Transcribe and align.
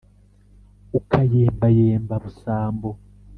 ukayembayemba 0.99 2.15
busambo 2.23 2.89